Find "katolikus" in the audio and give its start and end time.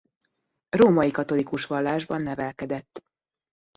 1.11-1.65